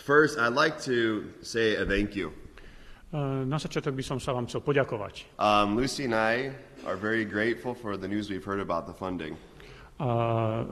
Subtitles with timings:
[0.00, 2.32] First, I'd like to say a thank you.
[3.12, 5.26] Uh, Na začiatok by som sa vám chcel poďakovať.
[5.36, 6.54] Um, Lucy and I
[6.86, 9.34] are very grateful for the news we've heard about the funding.
[10.00, 10.08] A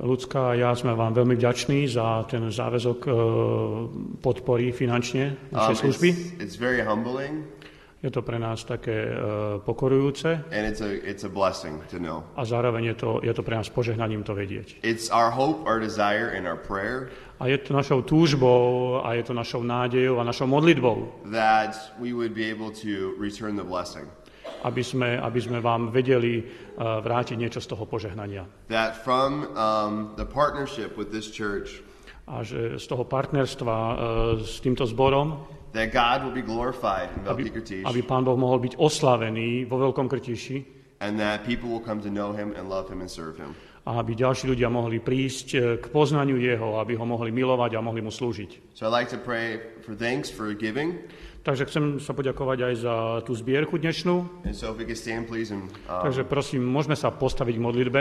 [0.00, 3.14] ľudská a ja sme vám veľmi vďační za ten záväzok uh,
[4.24, 6.08] podpory finančne našej Um, služby.
[6.08, 7.44] it's, it's very humbling
[7.98, 12.22] Je to pre nás také uh, pokorujúce and it's a it's a blessing to know.
[12.38, 14.80] a zároveň je to, je to pre nás požehnaním to vedieť.
[14.86, 19.22] It's our hope, our desire, and our prayer A je to našou túžbou a je
[19.22, 24.10] to našou nádejou a našou modlitbou, that we would be able to return the blessing.
[24.66, 28.42] aby sme, aby sme vám vedeli uh, vrátiť niečo z toho požehnania.
[28.66, 31.78] That from um, the partnership with this church,
[32.28, 33.96] A že z toho partnerstva uh,
[34.44, 37.48] s týmto zborom that God will be glorified in aby,
[37.84, 40.58] aby Pán Boh mohol byť oslavený vo Veľkom Krtiši
[41.00, 43.54] and that people will come to know Him and love Him and serve Him.
[43.88, 47.80] A aby ďalší ľudia mohli prísť eh, k poznaniu Jeho, aby ho mohli milovať a
[47.80, 48.76] mohli mu slúžiť.
[48.76, 51.00] So I'd like to pray for thanks for giving.
[51.48, 54.44] Takže chcem sa poďakovať aj za tú zbierku dnešnú.
[54.44, 55.48] And so if we could stand, please.
[55.48, 58.00] And um, Takže prosím, môžeme sa postaviť k modlitbe.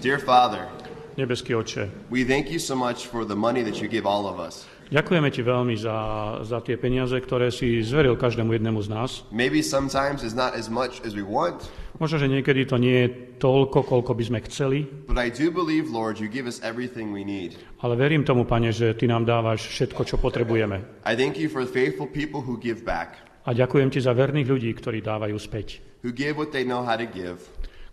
[0.00, 0.64] dear Father,
[1.16, 4.40] Nebeský oče, we thank you so much for the money that you give all of
[4.40, 4.64] us.
[4.88, 5.96] Ďakujeme ti veľmi za,
[6.42, 9.10] za tie peniaze, ktoré si zveril každému jednému z nás.
[9.30, 11.64] Maybe sometimes it's not as much as we want,
[11.96, 13.08] Možno, že niekedy to nie je
[13.40, 17.24] toľko, koľko by sme chceli, but I do believe, Lord, you give us everything we
[17.24, 17.56] need.
[17.80, 20.84] ale verím tomu, Pane, že Ty nám dávaš všetko, čo potrebujeme.
[21.08, 23.16] I thank you for faithful people who give back,
[23.48, 25.80] A ďakujem Ti za verných ľudí, ktorí dávajú späť.
[26.04, 27.40] who give what they know how to give.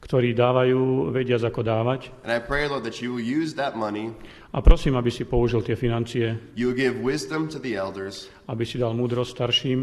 [0.04, 2.12] Ktorí dávajú, vedia, ako dávať.
[2.28, 4.12] And I pray, Lord, that you will use that money,
[4.54, 8.68] A prosím, aby si použil tie financie, you will give wisdom to the elders aby
[8.68, 9.80] si dal múdrosť starším,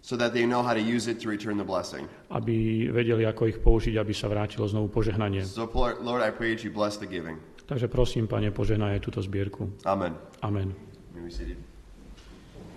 [0.00, 2.08] so that they know how to use it to return the blessing.
[2.32, 5.44] aby vedeli, ako ich použiť, aby sa vrátilo znovu požehnanie.
[5.44, 5.68] So,
[6.00, 7.36] Lord, I pray that you bless the giving.
[7.68, 9.70] Takže prosím, Pane, požehnaj aj túto zbierku.
[9.86, 10.16] Amen.
[10.42, 10.74] Amen.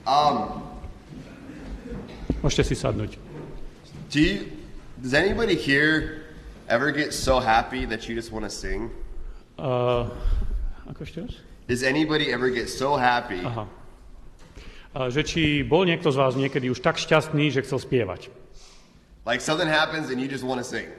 [0.04, 0.62] Um,
[2.44, 3.16] Môžete si sadnúť.
[4.12, 4.52] do you,
[5.02, 6.23] does anybody here
[6.74, 8.90] ever get so happy that you just want to sing?
[9.62, 10.10] Uh,
[10.90, 11.34] ako ešte raz?
[11.70, 13.70] Does anybody ever get so happy Aha.
[14.94, 18.34] A že či bol niekto z vás niekedy už tak šťastný, že chcel spievať.
[19.26, 20.90] like something happens and you just want to sing?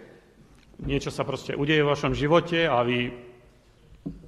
[0.83, 3.11] Niečo sa proste udeje v vašom živote a vy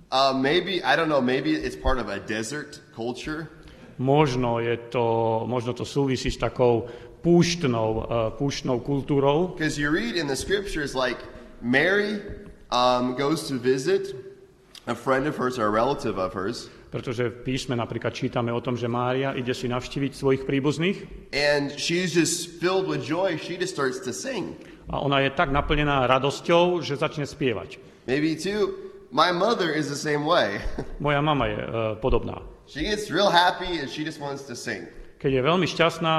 [0.07, 1.19] Uh, maybe I don't know.
[1.19, 3.51] Maybe it's part of a desert culture.
[3.99, 6.87] možno, je to, možno to súvisí s takou
[7.27, 11.19] púštnou, uh, púštnou kultúrou, Because you read in the scriptures, like
[11.63, 12.21] Mary
[12.71, 14.15] um, goes to visit
[14.87, 18.61] a friend of hers or a relative of hers, pretože v písme napríklad čítame o
[18.63, 20.97] tom, že Mária ide si navštíviť svojich príbuzných
[21.35, 23.37] and she's just filled with joy.
[23.37, 24.55] She just starts to sing.
[24.87, 27.83] a ona je tak naplnená radosťou, že začne spievať.
[28.07, 28.71] Maybe too.
[29.11, 30.63] My mother is the same way.
[31.03, 31.69] Moja mama je uh,
[31.99, 32.43] podobná.
[32.71, 34.87] she gets real happy and she just wants to sing,
[35.19, 36.15] Keď je veľmi šťastná,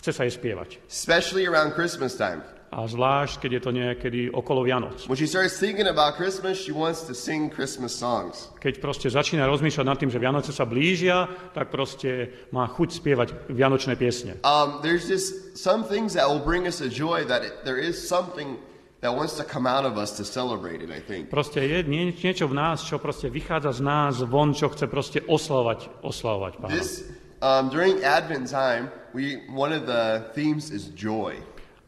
[0.00, 0.80] chce sa jej spievať.
[0.88, 2.40] especially around Christmas time.
[2.70, 5.02] A zvlášť, keď je to niekedy okolo Vianoc.
[5.10, 8.46] When she starts thinking about Christmas, she wants to sing Christmas songs.
[8.62, 13.28] Keď proste začína rozmýšľať nad tým, že Vianoce sa blížia, tak proste má chuť spievať
[13.50, 14.38] vianočné piesne.
[14.46, 17.98] Um, there's just some things that will bring us a joy that it, there is
[17.98, 18.54] something
[19.02, 21.26] that wants to come out of us to celebrate it, I think.
[21.26, 25.18] Proste je nie, niečo v nás, čo proste vychádza z nás von, čo chce proste
[25.26, 26.70] oslavovať, oslavovať Pána.
[26.70, 27.02] This
[27.42, 31.34] um, during Advent time, we one of the themes is joy.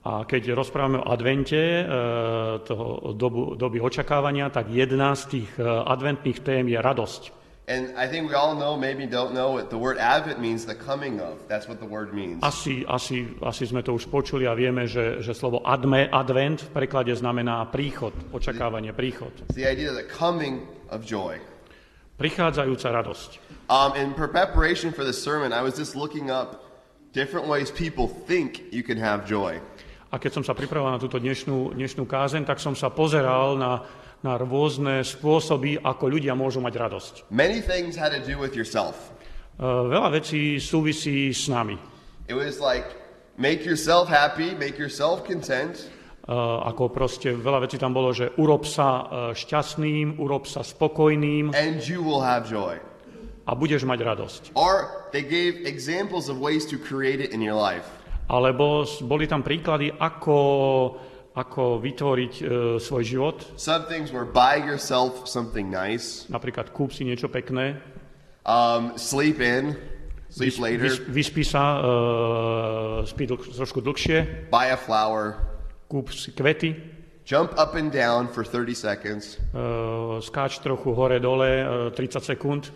[0.02, 1.84] A keď rozprávame o advente, e,
[2.66, 7.42] toho dobu, doby očakávania, tak jedna z tých e, adventných tém je radosť.
[7.68, 9.70] And I think we all know, maybe don't know it.
[9.70, 11.46] The word Advent means the coming of.
[11.46, 12.42] That's what the word means.
[12.42, 16.70] Asi, asi, asi sme to už počuli a vieme, že, že slovo adme, advent v
[16.74, 19.30] preklade znamená príchod, očakávanie, príchod.
[19.46, 21.38] It's the idea of the coming of joy.
[22.18, 23.30] Prichádzajúca radosť.
[23.70, 26.66] Um, in preparation for the sermon, I was just looking up
[27.14, 29.62] different ways people think you can have joy.
[30.12, 33.80] A keď som sa pripravoval na túto dnešnú, dnešnú kázeň, tak som sa pozeral na,
[34.20, 37.14] na rôzne spôsoby, ako ľudia môžu mať radosť.
[37.32, 39.08] Many things had to do with yourself.
[39.56, 41.80] E, veľa vecí súvisí s nami.
[42.28, 42.84] It was like
[43.40, 45.88] make yourself happy, make yourself content,
[46.22, 49.04] E, ako proste veľa vecí tam bolo, že urob sa e,
[49.34, 52.78] šťastným, urob sa spokojným and you will have joy.
[53.42, 54.42] a budeš mať radosť.
[54.54, 57.90] Or they gave examples of ways to create it in your life.
[58.32, 60.38] Alebo boli tam príklady, ako,
[61.36, 62.44] ako vytvoriť e,
[62.80, 63.36] svoj život.
[63.60, 67.76] Some things were buy yourself something nice, Napríklad kúp si niečo pekné,
[68.48, 69.76] um, sleep in,
[70.32, 71.92] sleep later, vys, vyspí sa, e,
[73.04, 75.36] spí dlh, trošku dlhšie, buy a flower,
[75.92, 76.72] kúp si kvety,
[77.28, 79.60] jump up and down for 30 seconds, e,
[80.24, 82.72] skáč trochu hore-dole, e, 30 sekúnd,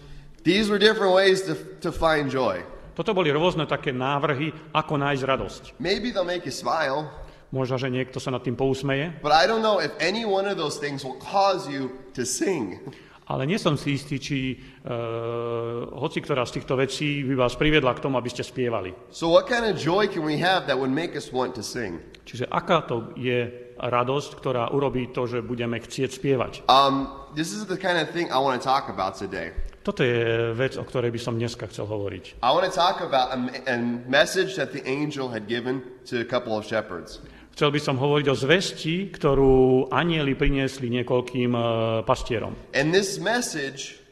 [0.47, 2.63] These were different ways to, to find joy.
[2.97, 5.63] Toto boli rôzne také návrhy, ako nájsť radosť.
[5.77, 7.13] Maybe they'll make you smile,
[7.55, 10.59] Možno, že niekto sa nad tým pousmeje, but I don't know if any one of
[10.59, 12.83] those things will cause you to sing.
[13.27, 14.55] ale nie som si istý, či
[14.87, 18.95] uh, hoci ktorá z týchto vecí by vás priviedla k tomu, aby ste spievali.
[19.11, 21.99] So, what kind of joy can we have that would make us want to sing?
[22.27, 26.53] Čiže aká to je radosť, ktorá urobí to, že budeme chcieť spievať.
[26.71, 29.55] Um, this is the kind of thing I want to talk about today.
[29.87, 32.43] Toto je vec, o ktorej by som dneska chcel hovoriť.
[32.43, 33.39] I want to talk about a,
[33.71, 33.79] a
[34.11, 35.79] message that the angel had given
[36.11, 37.23] to a couple of shepherds.
[37.55, 41.65] Chcel by som hovoriť o zvesti, ktorú anieli priniesli niekoľkým uh,
[42.03, 42.59] pastierom.
[42.75, 44.03] And this message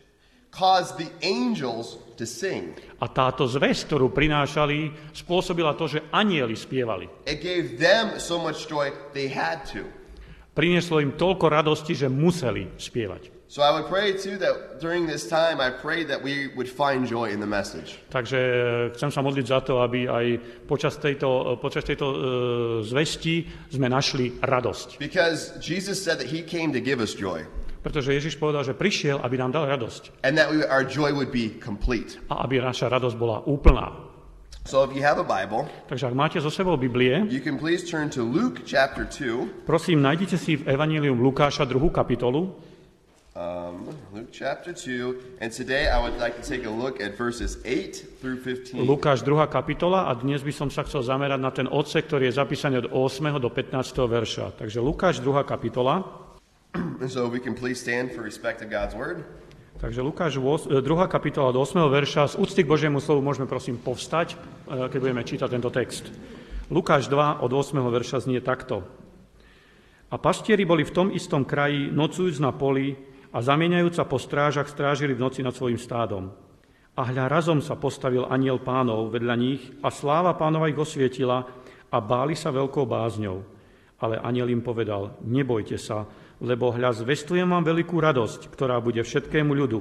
[0.55, 2.79] caused the angels to sing.
[3.03, 7.11] A táto zväz, ktorú prinášali, spôsobila to, že anieli spievali.
[7.27, 9.83] It gave them so much joy they had to.
[10.55, 13.34] Prinieslo im toľko radosti, že museli spievať.
[13.55, 17.07] So I would pray too that during this time, I pray that we would find
[17.07, 18.03] joy in the message.
[18.11, 20.27] Takže e, chcem sa modliť za to, aby aj
[20.67, 22.19] počas tejto, e, počas tejto uh,
[22.83, 24.99] zvesti sme našli radosť.
[24.99, 27.47] Because Jesus said that He came to give us joy
[27.87, 30.27] Pretože Ježiš povedal, že prišiel, aby nám dal radosť.
[30.27, 32.19] and that we, our joy would be complete.
[32.35, 33.95] A aby naša radosť bola úplná.
[34.67, 37.87] So if you have a Bible, Takže ak máte so sebou Biblie, you can please
[37.87, 39.63] turn to Luke chapter 2.
[39.63, 42.64] prosím, nájdite si v Evangelium Lukáša druhú kapitolu.
[43.35, 45.43] Um, Luke chapter 2.
[45.43, 48.79] And today I would like to take a look at verses 8 through 15.
[48.87, 49.51] Lukáš 2.
[49.51, 52.95] kapitola a dnes by som sa chcel zamerať na ten odsek, ktorý je zapísaný od
[52.95, 53.35] 8.
[53.43, 53.75] do 15.
[54.07, 54.55] verša.
[54.55, 55.43] Takže Lukáš 2.
[55.51, 56.07] kapitola.
[57.11, 59.27] So we can please stand for respect of God's word.
[59.83, 60.71] Takže Lukáš 2.
[61.11, 61.91] kapitola od 8.
[61.91, 62.23] verša.
[62.31, 64.39] Z úcty k Božiemu slovu môžeme prosím povstať,
[64.71, 66.07] e, keď budeme čítať tento text.
[66.71, 67.83] Lukáš 2 od 8.
[67.83, 68.87] verša znie takto.
[70.15, 72.95] A pastieri boli v tom istom kraji, nocujúc na poli
[73.35, 76.31] a zamieňajúca po strážach strážili v noci nad svojim stádom.
[76.95, 81.43] A hľa razom sa postavil aniel pánov vedľa nich a sláva pánova ich osvietila
[81.91, 83.43] a báli sa veľkou bázňou.
[83.99, 86.07] Ale aniel im povedal, nebojte sa,
[86.39, 89.81] lebo hľa zvestujem vám veľkú radosť, ktorá bude všetkému ľudu.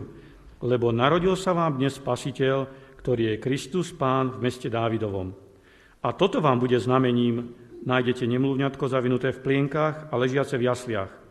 [0.65, 2.65] Lebo narodil sa vám dnes spasiteľ,
[2.97, 5.29] ktorý je Kristus Pán v meste Dávidovom.
[6.01, 7.53] A toto vám bude znamením,
[7.85, 11.22] nájdete nemluvňatko zavinuté v plienkách a ležiace v jasliach.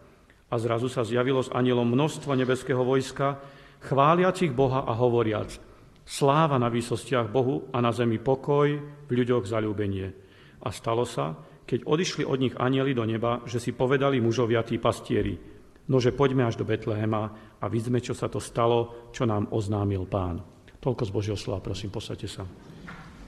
[0.52, 3.40] A zrazu sa zjavilo s anielom množstvo nebeského vojska,
[3.81, 5.56] chváliacich Boha a hovoriac,
[6.04, 8.69] sláva na výsostiach Bohu a na zemi pokoj,
[9.08, 10.12] v ľuďoch zalúbenie.
[10.60, 11.32] A stalo sa,
[11.64, 15.40] keď odišli od nich anieli do neba, že si povedali mužovia tí pastieri,
[15.88, 20.44] nože poďme až do Betlehema a vidíme, čo sa to stalo, čo nám oznámil pán.
[20.82, 22.44] Toľko z Božieho slova, prosím, posaďte sa.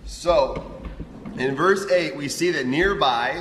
[0.04, 0.60] So,
[1.40, 3.40] in verse 8, we see that nearby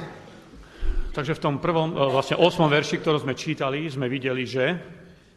[1.14, 2.66] Takže v tom prvom, e, vlastne 8.
[2.66, 4.82] verši, ktorú sme čítali, sme videli, že,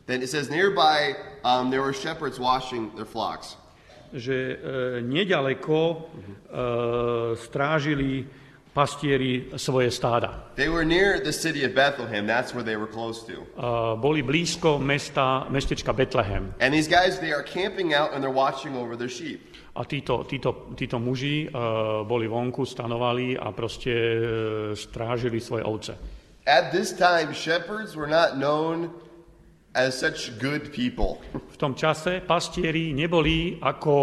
[0.06, 3.58] Then it says, nearby um, there were shepherds washing their flocks.
[4.14, 4.56] že e,
[5.02, 5.96] nedaleko e,
[7.36, 8.22] strážili
[8.70, 10.54] pastieri svoje stáda.
[10.54, 12.22] They were near the city of Bethlehem.
[12.24, 13.42] That's where they were close to.
[13.42, 13.66] E,
[13.98, 16.54] boli blízko mesta, mestečka Betlehem.
[16.62, 19.55] And these guys, they are camping out and they're watching over their sheep.
[19.76, 21.48] A títo, títo, títo muži e,
[22.08, 24.18] boli vonku, stanovali a proste e,
[24.72, 25.92] strážili svoje ovce.
[26.48, 28.88] At this time, shepherds were not known
[29.76, 31.20] as such good people.
[31.54, 33.94] V tom čase pastieri neboli ako,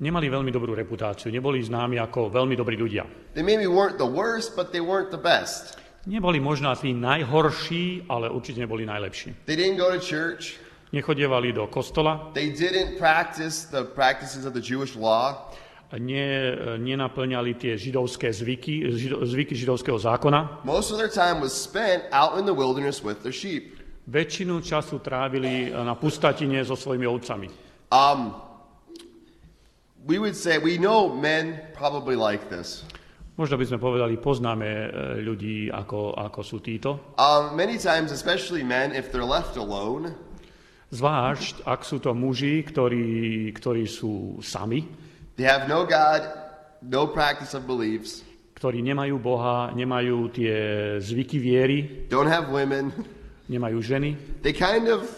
[0.00, 3.04] nemali veľmi dobrú reputáciu, neboli známi ako veľmi dobrí ľudia.
[3.36, 5.76] They maybe weren't the worst, but they weren't the best.
[6.08, 9.46] Neboli možno tí najhorší, ale určite neboli najlepší.
[9.46, 10.58] They didn't go to church.
[10.92, 15.50] Nechodievali do kostola, They didn't practice the practices of the Jewish law.
[15.98, 20.64] ne, nenaplňali tie židovské zvyky, žido, zvyky židovského zákona.
[20.64, 23.76] Most of their time was spent out in the wilderness with their sheep.
[24.08, 27.48] Väčšinu času trávili na pustatine so svojimi ovcami.
[27.92, 28.34] Um,
[30.08, 32.84] we would say we know men probably like this.
[33.36, 34.86] Možno by sme povedali, poznáme e,
[35.24, 37.14] ľudí, ako, ako sú títo.
[37.16, 40.12] Um, many times, especially men, if they're left alone,
[40.92, 44.84] Zvlášť, ak sú to muži, ktorí, ktorí sú sami,
[45.40, 46.20] they have no God,
[46.84, 48.20] no practice of beliefs,
[48.60, 50.52] ktorí nemajú Boha, nemajú tie
[51.00, 51.78] zvyky viery,
[52.12, 52.92] don't have women.
[53.48, 55.08] nemajú ženy, They kind of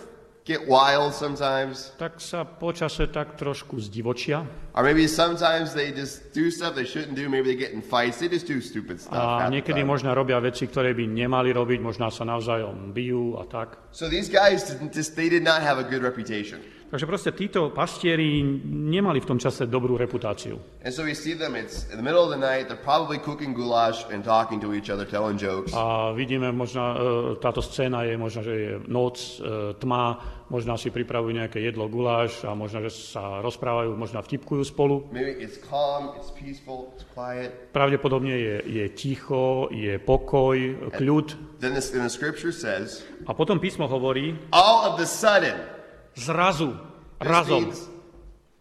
[0.44, 6.50] get wild sometimes, tak sa počase tak trošku zdivočia or maybe sometimes they just do
[6.50, 7.28] stuff they shouldn't do.
[7.30, 8.18] Maybe they get in fights.
[8.18, 9.14] They just do stupid stuff.
[9.14, 13.78] a niekedy možno robia veci, ktoré by nemali robiť, možno sa navzájom bijú a tak.
[13.94, 16.58] So these guys didn't just they did not have a good reputation.
[16.94, 20.78] Takže proste títo pastieri nemali v tom čase dobrú reputáciu.
[20.86, 23.50] And so we see them, it's in the middle of the night, they're probably cooking
[23.50, 25.74] goulash and talking to each other, telling jokes.
[25.74, 26.96] A vidíme, možno e,
[27.42, 30.22] táto scéna je možno, že je noc, e, tma,
[30.54, 35.10] možno si pripravujú nejaké jedlo, guláš a možno, že sa rozprávajú, možno vtipkujú spolu.
[35.10, 37.74] Maybe it's calm, it's peaceful, it's quiet.
[37.74, 40.54] Pravdepodobne je, je ticho, je pokoj,
[40.94, 41.58] kľud.
[41.58, 45.73] Then, this, then the scripture says, A potom písmo hovorí, all of the sudden,
[46.16, 46.78] zrazu,
[47.20, 47.74] razom.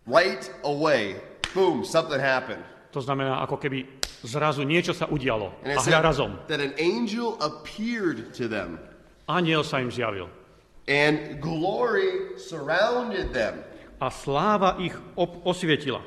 [0.05, 1.15] right away,
[1.53, 2.63] boom, something happened.
[2.93, 3.85] To znamená, ako keby
[4.21, 5.49] zrazu niečo sa udialo.
[5.65, 6.31] A hľa razom.
[6.47, 8.77] that an angel appeared to them,
[9.29, 10.29] Aniel sa im zjavil.
[10.87, 13.63] and glory surrounded them.
[14.01, 16.01] A sláva ich osvietila.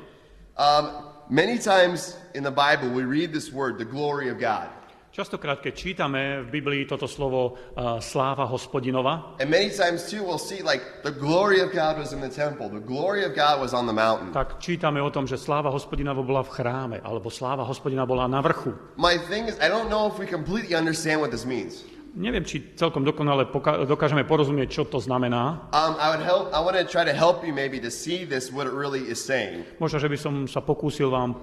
[0.57, 4.69] Um, many times in the Bible, we read this word, the glory of God.
[5.17, 10.37] Častokrát, keď čítame v Biblii toto slovo uh, sláva hospodinova, And many times, too, we'll
[10.37, 13.73] see like the glory of God was in the temple, the glory of God was
[13.73, 14.29] on the mountain.
[14.29, 18.45] tak čítame o tom, že sláva hospodinova bola v chráme, alebo sláva hospodina bola na
[18.45, 18.77] vrchu.
[18.93, 21.81] My thing is, I don't know if we completely understand what this means.
[22.13, 25.65] Neviem, či celkom dokonale poka- dokážeme porozumieť, čo to znamená.
[25.73, 26.53] Um, I would help.
[26.53, 29.17] I want to try to help you maybe to see this, what it really is
[29.17, 29.65] saying.
[29.81, 31.33] Možno, že by som sa pokúsil vám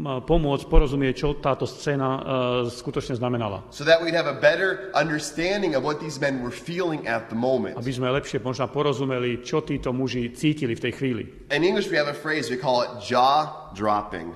[0.00, 2.20] pomôcť porozumieť, čo táto scéna uh,
[2.64, 3.68] skutočne znamenala.
[3.68, 7.36] So that we'd have a better understanding of what these men were feeling at the
[7.36, 7.76] moment.
[7.76, 11.22] Aby sme lepšie možno porozumeli, čo títo muži cítili v tej chvíli.
[11.52, 14.32] In English, we have a phrase, we call it jaw dropping.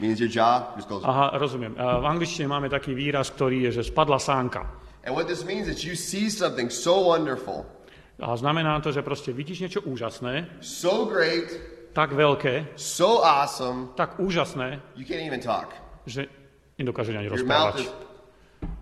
[0.00, 1.04] Means your jaw just goes.
[1.04, 1.76] Aha, rozumiem.
[1.76, 4.64] Uh, v angličtine máme taký výraz, ktorý je, že spadla sánka.
[5.04, 7.68] And what this means is you see something so wonderful,
[8.16, 11.50] A znamená to, že proste vidíš niečo úžasné, so great,
[11.94, 15.70] tak veľké, so awesome, tak úžasné, you can't even talk.
[16.04, 16.26] že
[16.76, 17.86] nedokáže ani Your rozprávať.
[17.86, 17.90] is,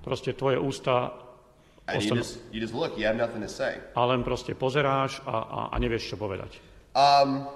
[0.03, 1.13] Proste tvoje ústa
[1.83, 2.23] Ostanú-
[3.95, 6.63] a len proste pozeráš a, a, a nevieš, čo povedať.
[6.95, 7.51] Um,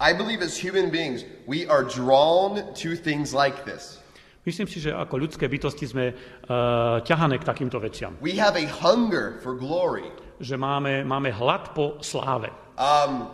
[0.00, 4.00] I believe as human beings, we are drawn to things like this.
[4.44, 8.16] Myslím si, že ako ľudské bytosti sme uh, ťahané k takýmto veciam.
[8.24, 10.08] We have a hunger for glory.
[10.40, 12.48] Že máme, máme hlad po sláve.
[12.80, 13.28] Um,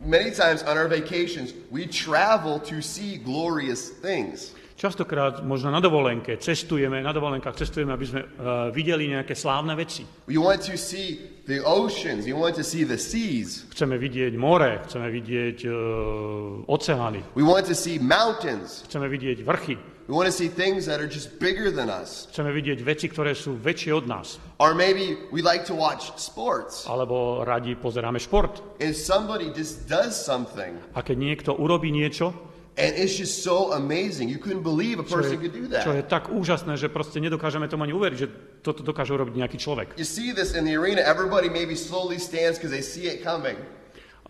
[0.00, 4.52] many times on our vacations, we travel to see glorious things.
[4.80, 10.08] Častokrát možno na dovolenke cestujeme, na dovolenkách cestujeme, aby sme uh, videli nejaké slávne veci.
[10.24, 14.80] We want to see the oceans, we want to see the seas, Chceme vidieť more,
[14.88, 19.76] chceme vidieť uh, oceány, we want to see mountains, chceme vidieť vrchy,
[20.10, 22.26] we want to see things that are just bigger than us.
[22.34, 24.42] chceme vidieť veci, ktoré sú väčšie od nás.
[24.58, 28.58] Or maybe we like to watch sports, Alebo radi pozeráme šport.
[28.82, 32.34] and somebody just does something, A keď niekto urobí niečo,
[32.74, 34.26] and it's just so amazing.
[34.26, 36.10] You couldn't believe a person je, could do čo je that.
[36.10, 38.26] tak úžasné, že proste nedokážeme tomu ani uveriť, že
[38.66, 39.94] toto dokáže urobiť nejaký človek.
[39.94, 43.54] You see this in the arena, everybody maybe slowly stands because they see it coming.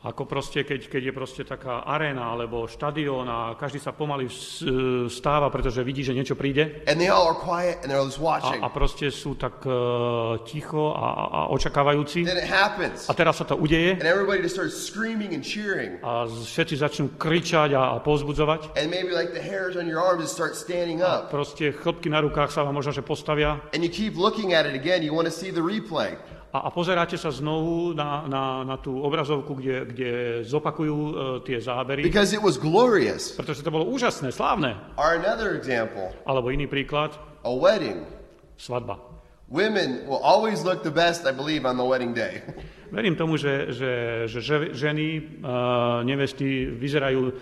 [0.00, 4.64] Ako proste, keď, keď je proste taká aréna alebo štadión a každý sa pomaly s-
[5.12, 8.64] stáva, pretože vidí, že niečo príde And they all are quiet and they're just watching.
[8.64, 12.24] a, a proste sú tak uh, ticho a, a, a očakávajúci.
[12.24, 13.04] Then it happens.
[13.06, 16.00] A teraz sa to udeje And everybody just starts screaming and cheering.
[16.00, 18.80] a všetci začnú kričať a, a pozbudzovať.
[18.80, 21.28] And maybe like the hairs on your arms start standing up.
[21.28, 24.72] Proste chlopky na rukách sa vám možno, že postavia And you keep looking at it
[24.72, 25.04] again.
[25.04, 26.16] You want to see the replay.
[26.50, 30.10] A, a pozeráte sa znovu na, na, na tú obrazovku, kde, kde
[30.42, 31.12] zopakujú uh,
[31.46, 33.32] tie zábery, Because it was glorious.
[33.32, 34.74] pretože to bolo úžasné, slávne.
[34.98, 38.02] Or another example Alebo iný príklad, a wedding.
[38.58, 38.98] svadba.
[39.50, 42.42] Women will always look the best, I believe, on the wedding day.
[42.94, 43.90] Verím tomu, že, že,
[44.26, 47.34] že že- ženy, uh, nevesty vyzerajú uh,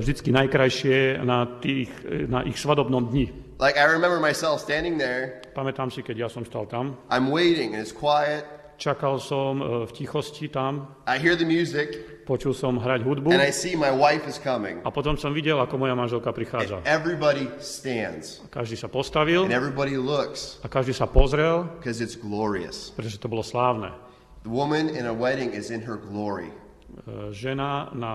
[0.00, 1.92] vždycky najkrajšie na, tých,
[2.28, 3.28] na ich svadobnom dni.
[3.58, 5.40] Like, I remember myself standing there.
[5.54, 8.44] Pamätám si, keď ja som stal tam, I'm waiting and it's quiet.
[8.76, 11.96] čakal som uh, v tichosti tam, I hear the music
[12.28, 14.84] počul som hrať hudbu and I see my wife is coming.
[14.84, 16.84] a potom som videl, ako moja manželka prichádza.
[16.84, 22.92] Everybody stands Každý sa postavil and everybody looks a každý sa pozrel, because it's glorious.
[22.92, 23.96] pretože to bolo slávne.
[24.44, 26.52] The woman in a wedding is in her glory.
[27.08, 28.14] Uh, Žena na,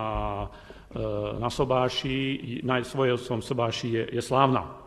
[0.93, 4.80] uh, na sobáši, na svojom sobáši je, je slávna.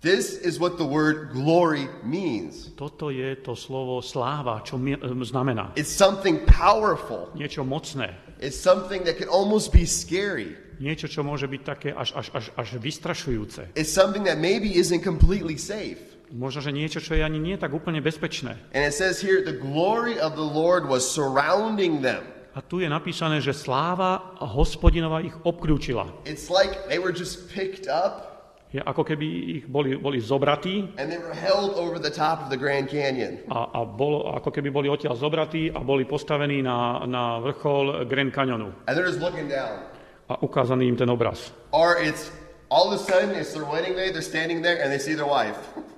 [0.00, 2.70] This is what the word glory means.
[2.78, 5.74] Toto je to slovo sláva, čo mi, um, znamená.
[5.74, 7.34] It's something powerful.
[7.34, 8.14] Niečo mocné.
[8.38, 10.54] It's something that can almost be scary.
[10.78, 13.74] Niečo, čo môže byť také až, až, až, až vystrašujúce.
[13.74, 15.98] It's something that maybe isn't completely safe.
[16.30, 18.54] Možno, že niečo, čo je ani nie tak úplne bezpečné.
[18.70, 22.22] And it says here, the glory of the Lord was surrounding them.
[22.54, 26.06] A tu je napísané, že sláva hospodinova ich obklúčila.
[26.22, 28.27] It's like they were just picked up
[28.68, 32.52] Je ako keby ich boli, boli zobratí and they were held over the top of
[32.52, 33.40] the Grand Canyon.
[33.48, 38.28] a, a bolo, ako keby boli odtiaľ zobratí a boli postavení na, na vrchol Grand
[38.28, 39.88] Canyonu And they're just looking down.
[40.28, 41.48] a ukázaný im ten obraz.
[41.72, 42.28] Or it's
[42.68, 45.28] all of a sudden it's their wedding day, they're standing there and they see their
[45.28, 45.56] wife.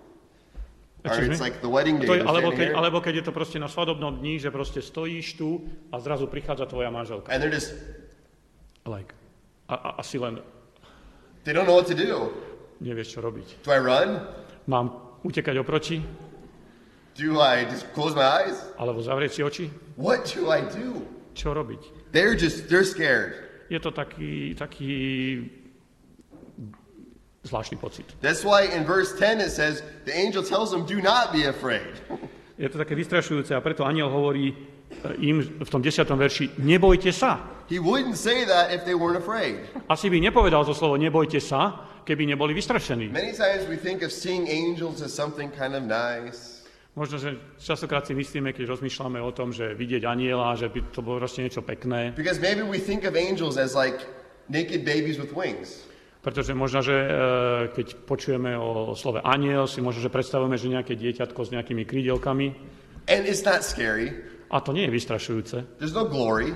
[1.03, 2.07] Or it's like the wedding day.
[2.07, 5.33] To je, alebo, keď, alebo keď je to proste na svadobnom dni, že proste stojíš
[5.35, 7.33] tu a zrazu prichádza tvoja manželka.
[7.35, 7.73] and they're just
[8.87, 9.11] Like.
[9.67, 10.39] A, a, asi len
[11.45, 12.31] they don't know what to do.
[12.81, 13.65] Nevieš, čo robiť.
[13.65, 14.09] Do I run?
[14.67, 14.93] Mám
[15.25, 16.01] utekať oproti?
[17.21, 18.57] Do I just close my eyes?
[18.81, 19.65] Alebo zavrieť si oči?
[20.01, 21.05] What do I do?
[21.37, 22.13] Čo robiť?
[22.17, 23.37] They're just they're scared.
[23.71, 24.99] Je to taký, taký
[27.47, 28.07] zvláštny pocit.
[28.21, 32.01] That's why in verse 10 it says the angel tells them, "Do not be afraid."
[32.61, 34.55] Je to také vystrašujúce a preto aniel hovorí e,
[35.25, 36.05] im v tom 10.
[36.05, 37.65] verši, nebojte sa.
[37.73, 39.65] He wouldn't say that if they weren't afraid.
[39.89, 43.07] Asi by nepovedal to slovo nebojte sa, keby neboli vystrašení.
[43.15, 46.59] Many times we think of seeing angels as something kind of nice.
[46.99, 51.07] Možno, že častokrát si myslíme, keď rozmýšľame o tom, že vidieť aniela, že by to
[51.07, 54.03] bolo proste niečo pekné, Because maybe we think of angels as like
[54.51, 55.87] naked babies with wings.
[56.21, 57.09] pretože možno, že e,
[57.79, 62.47] keď počujeme o slove aniel, si možno, že predstavujeme, že nejaké dieťatko s nejakými krídelkami,
[63.07, 64.11] And it's not scary.
[64.51, 66.51] a to nie je vystrašujúce, There's no glory.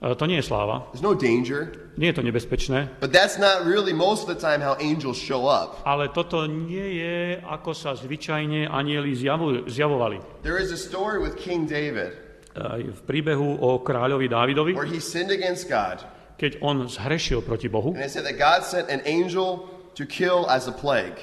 [0.00, 1.92] E, to nie je sláva, There's no danger.
[2.00, 5.44] nie je to nebezpečné, But that's not really most of the time how angels show
[5.44, 5.76] up.
[5.84, 10.40] ale toto nie je, ako sa zvyčajne anieli zjavujú, zjavovali.
[10.40, 12.16] There is a story with King David
[12.50, 16.02] E, v príbehu o kráľovi Dávidovi, where he sinned against God.
[16.40, 20.48] keď on zhrešil proti Bohu And it said that God sent an angel to kill
[20.48, 21.20] as a plague.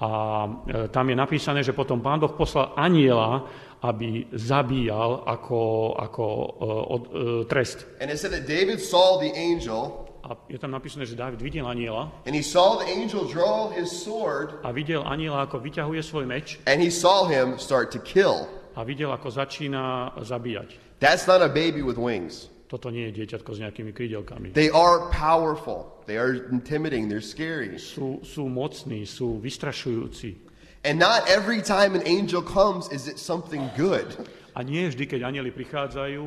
[0.00, 0.08] a
[0.64, 3.44] e, tam je napísané, že potom pán Boh poslal aniela,
[3.84, 7.12] aby zabíjal ako, ako e, od, e,
[7.44, 7.84] trest.
[8.00, 11.68] And it said that David saw the angel, A je tam napísané, že Dávid videl
[11.68, 16.24] aniela and he saw the angel draw his sword, a videl aniela, ako vyťahuje svoj
[16.24, 18.48] meč and he saw him start to kill.
[18.72, 20.96] a videl, ako začína zabíjať.
[20.98, 22.48] That's not a baby with wings.
[22.72, 24.56] Toto nie je dieťatko s nejakými krydelkami.
[24.56, 25.92] They are powerful.
[26.08, 27.06] They are intimidating.
[27.06, 27.76] They're scary.
[27.76, 30.53] Sú, sú mocní, sú vystrašujúci.
[30.84, 34.04] And not every time an angel comes is it something good.
[34.54, 36.26] A nie vždy, keď anieli prichádzajú,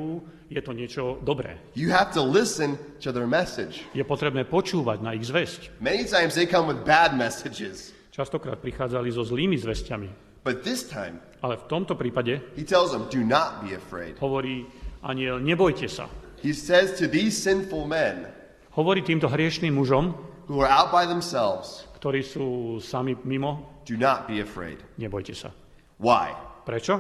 [0.52, 1.62] je to niečo dobré.
[1.80, 3.86] You have to listen to their message.
[3.96, 5.80] Je potrebné počúvať na ich zväzť.
[5.80, 7.96] Many times they come with bad messages.
[8.12, 10.10] Častokrát prichádzali so zlými zväzťami.
[10.44, 14.18] But this time, Ale v tomto prípade he tells them, do not be afraid.
[14.20, 14.66] hovorí
[15.06, 16.10] aniel, nebojte sa.
[16.42, 18.26] He says to these sinful men
[18.74, 20.18] Hovorí týmto hriešným mužom,
[20.50, 24.84] who are out by themselves, ktorí sú sami mimo, do not be afraid.
[25.00, 25.56] nebojte sa.
[25.98, 26.36] Why?
[26.68, 27.00] Prečo?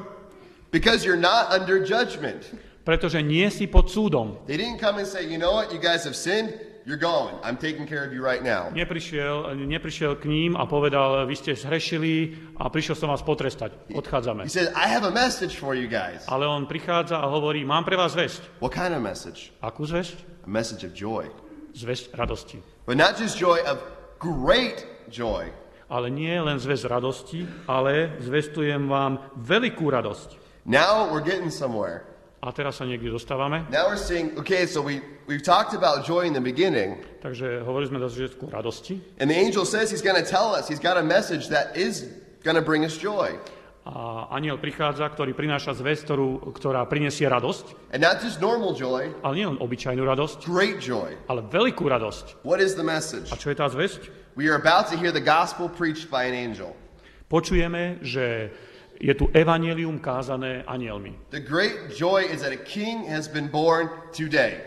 [0.71, 2.47] Because you're not under judgment.
[2.87, 4.39] Pretože nie si pod súdom.
[4.47, 6.55] They didn't come and say, you know what, you guys have sinned,
[6.87, 7.35] you're going.
[7.43, 8.71] I'm taking care of you right now.
[8.71, 13.91] Neprišiel, neprišiel k ním a povedal, vy ste zhrešili a prišiel som vás potrestať.
[13.91, 14.47] Odchádzame.
[14.47, 16.23] He said, I have a message for you guys.
[16.31, 18.63] Ale on prichádza a hovorí, mám pre vás zväzť.
[18.63, 19.51] What kind of message?
[19.59, 20.47] Akú zväzť?
[20.47, 21.27] A message of joy.
[21.75, 22.63] Zväzť radosti.
[22.87, 23.83] But not just joy, of
[24.23, 25.51] great joy.
[25.87, 30.35] Ale nie len zväzť radosti, ale zvestujem vám veľkú radosť.
[30.67, 32.03] Now we're getting somewhere.
[32.43, 33.63] A teraz sa niekde dostávame.
[33.71, 36.99] Now we're seeing, okay, so we, we've talked about joy in the beginning.
[37.23, 38.99] Takže hovorili sme do začiatku radosti.
[39.17, 42.11] And the angel says he's going to tell us, he's got a message that is
[42.43, 43.39] going to bring us joy.
[43.87, 47.95] A aniel prichádza, ktorý prináša zväzť, ktorú, ktorá prinesie radosť.
[47.95, 51.15] And not just normal joy, Ale nie len obyčajnú radosť, great joy.
[51.31, 52.43] ale veľkú radosť.
[52.43, 53.31] What is the message?
[53.31, 54.11] A čo je tá zväzť?
[54.35, 56.75] We are about to hear the gospel preached by an angel.
[57.31, 58.51] Počujeme, že
[58.99, 61.15] je tu evanelium kázané anielmi.
[61.31, 64.59] The great joy is that a king has been born today.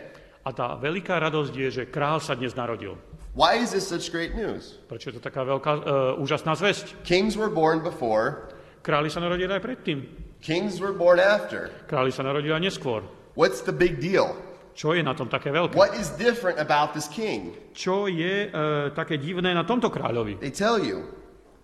[0.48, 2.96] A tá veľká radosť je, že král sa dnes narodil.
[3.36, 4.80] Why is this such great news?
[4.88, 5.82] Prečo je to taká veľká, uh,
[6.18, 7.04] úžasná zväzť?
[7.04, 9.98] Kings were born before, Králi sa narodili aj predtým.
[10.40, 11.68] kings were born after.
[11.84, 13.04] Králi sa narodili aj neskôr.
[13.36, 14.32] What's the big deal?
[14.72, 15.76] Čo je na tom také veľké?
[15.76, 17.52] What is different about this king?
[17.76, 20.40] Čo je uh, také divné na tomto kráľovi?
[20.40, 21.04] They tell you.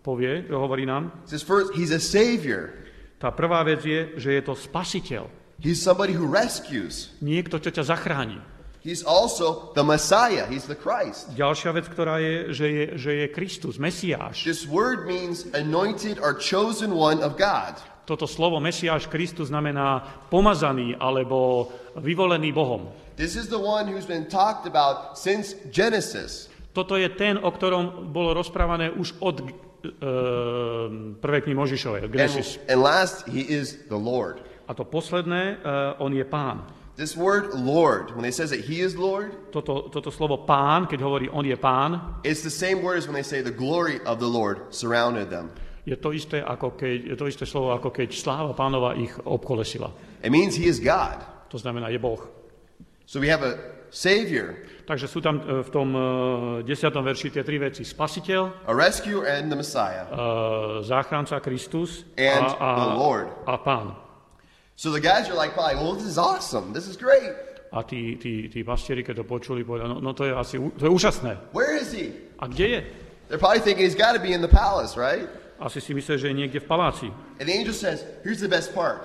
[0.04, 1.24] Povie, hovorí nám.
[1.24, 2.76] Says first, he's a savior.
[3.16, 5.26] Tá prvá vec je, že je to spasiteľ.
[5.56, 7.16] He's somebody who rescues.
[7.24, 8.36] Niekto, čo ťa zachráni.
[8.86, 10.46] He's also the Messiah.
[10.46, 11.34] He's the Christ.
[11.34, 14.46] Ďalšia vec, ktorá je, že je, že je Kristus, Mesiáš.
[14.46, 17.82] This word means anointed or chosen one of God.
[18.06, 21.66] Toto slovo Mesiáš Kristus znamená pomazaný alebo
[21.98, 22.86] vyvolený Bohom.
[23.18, 26.46] This is the one who's been talked about since Genesis.
[26.70, 29.44] Toto je ten, o ktorom bolo rozprávané už od e,
[31.18, 32.62] prvej knihy Možišovej, And, Genesis.
[32.70, 34.38] and last, he is the Lord.
[34.70, 36.85] A to posledné, e, on je pán.
[36.96, 41.04] This word Lord, when they says that he is Lord, Toto, toto slovo pán, keď
[41.04, 44.16] hovorí on je pán, it's the same word as when they say the glory of
[44.16, 45.52] the Lord surrounded them.
[45.84, 49.92] je to isté, ako keď, je to isté slovo, ako keď sláva pánova ich obkolesila.
[50.24, 51.20] It means he is God.
[51.52, 52.18] To znamená, je Boh.
[53.06, 53.54] So we have a
[53.92, 54.56] Savior,
[54.86, 55.88] Takže sú tam e, v tom
[56.62, 56.90] e, 10.
[56.90, 57.82] verši tie tri veci.
[57.86, 60.08] Spasiteľ, a rescuer, and the Messiah.
[60.10, 60.16] e,
[60.82, 63.26] záchranca Kristus And a, a, the Lord.
[63.46, 64.05] a pán.
[64.76, 66.72] So the guys are like, probably, well, this is awesome.
[66.72, 67.32] This is great.
[67.72, 70.86] A tí, tí, tí pastieri, keď to počuli, povedali, no, no to je asi to
[70.86, 71.36] je úžasné.
[71.52, 72.12] Where is he?
[72.38, 72.80] A kde je?
[73.28, 75.26] They're probably thinking he's got to be in the palace, right?
[75.58, 77.08] Asi si myslí, že je niekde v paláci.
[77.40, 79.02] And the angel says, here's the best part.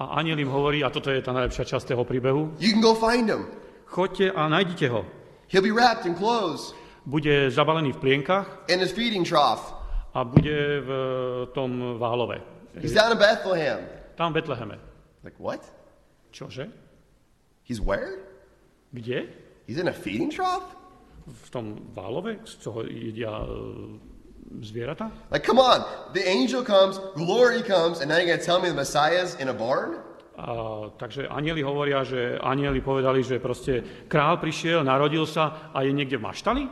[0.00, 2.96] A aniel im hovorí, a toto je tá najlepšia časť toho príbehu, You can go
[2.98, 3.46] find him.
[3.86, 5.04] choďte a nájdite ho.
[5.52, 6.72] He'll be wrapped in clothes
[7.06, 9.76] Bude zabalený v plienkach in his feeding trough.
[10.16, 10.90] a bude v
[11.52, 12.40] tom válove.
[12.80, 13.84] He's down in Bethlehem.
[14.16, 14.93] Tam v Betleheme.
[15.24, 15.64] Like, what?
[16.32, 16.68] Čože?
[17.64, 18.20] He's where?
[18.92, 19.26] Kde?
[19.66, 20.76] He's in a feeding trough?
[21.24, 23.48] V tom válove, z čoho jedia e,
[24.60, 25.08] zvieratá?
[25.32, 25.80] Like, come on.
[26.12, 29.48] The angel comes, glory comes, and now you're going to tell me the Messiah's in
[29.48, 29.96] a barn?
[30.36, 35.96] A, takže anieli hovoria, že anieli povedali, že proste král prišiel, narodil sa a je
[35.96, 36.62] niekde v maštali?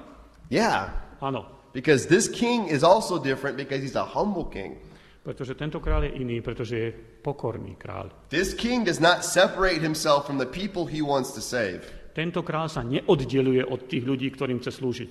[0.53, 0.93] Yeah.
[1.25, 4.77] Áno, Because this king is also different because he's a humble king.
[5.25, 6.89] pretože tento král je iný, pretože je
[7.23, 8.11] pokorný král.
[8.29, 11.87] This king does not separate himself from the people he wants to save.
[12.13, 15.11] Tento král sa neoddeluje od tých ľudí, ktorým chce slúžiť.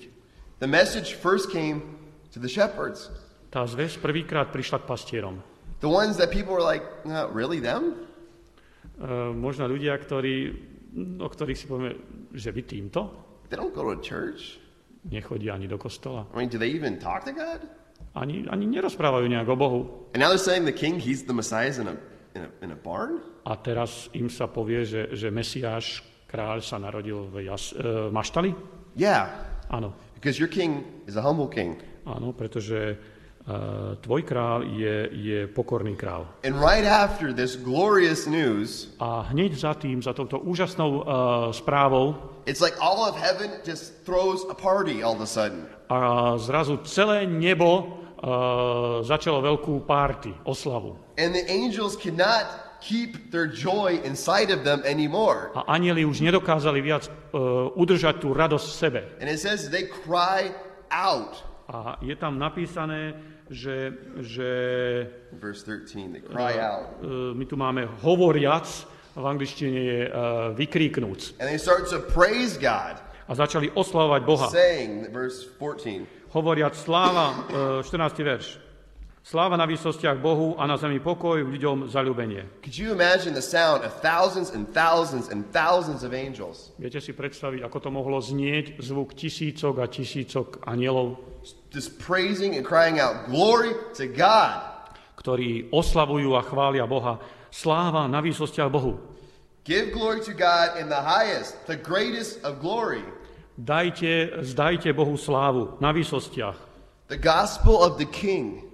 [0.62, 1.82] The message first came
[2.30, 3.10] to the shepherds,
[3.52, 5.36] Tá zväz prvýkrát prišla k pastierom.
[5.82, 8.06] the ones that people were like, not really them?
[8.96, 10.34] E, možno ľudia, ktorí,
[11.18, 11.92] o ktorých si povieme,
[12.32, 13.00] že vy týmto
[13.50, 14.56] They don't go to church.
[15.04, 16.30] nechodia ani do kostola.
[16.32, 17.66] I mean, do they even talk to God?
[18.12, 19.80] Ani, ani nerozprávajú nejak o Bohu.
[20.12, 21.96] And now they're saying the king, he's the Messiah, is in a,
[22.36, 23.24] in a, in a barn?
[23.48, 28.12] A teraz im sa povie, že, že Mesiáš, kráľ, sa narodil v, jas, e, v
[28.12, 28.52] maštali?
[28.92, 29.32] Yeah,
[29.72, 31.80] Áno, because your king is a humble king.
[32.04, 32.96] áno, pretože e,
[34.04, 36.28] tvoj král je, je pokorný král.
[36.44, 41.02] And right after this glorious news, A hneď za tým, za touto úžasnou e,
[41.56, 45.64] správou, it's like all of heaven just throws a party all of a sudden.
[45.88, 48.28] a zrazu celé nebo e,
[49.02, 50.94] začalo veľkú párty, oslavu.
[51.18, 52.46] And the angels cannot
[52.80, 55.50] keep their joy inside of them anymore.
[55.54, 57.10] A anieli už nedokázali viac e,
[57.74, 59.00] udržať tú radosť v sebe.
[59.20, 60.54] And it says they cry
[60.90, 61.42] out.
[61.70, 63.14] A je tam napísané,
[63.48, 64.50] že, že
[65.32, 66.90] Verse 13, they cry out.
[67.02, 68.66] e, my tu máme hovoriac,
[69.12, 70.10] v angličtine je e,
[70.56, 71.36] vykríknúc.
[71.38, 74.48] And they start to praise God, A začali oslavovať Boha.
[74.50, 77.44] saying, verse 14, Hovoriac sláva,
[77.80, 78.24] e, 14.
[78.24, 78.56] verš.
[79.22, 82.58] Sláva na výsostiach Bohu a na zemi pokoj, ľuďom zaľúbenie.
[82.66, 87.14] Could you imagine the sound of thousands and thousands and thousands of angels Viete si
[87.14, 91.22] predstaviť, ako to mohlo znieť zvuk tisícok a tisícok anielov,
[91.70, 94.72] just praising and crying out, Glory to God?
[95.22, 97.22] ktorí oslavujú a chvália Boha.
[97.54, 98.98] Sláva na výsostiach Bohu.
[99.62, 103.06] Give glory to God in the highest, the greatest of glory.
[103.58, 106.56] Dajte, zdajte Bohu slávu na výsostiach.
[107.12, 108.64] The gospel of the King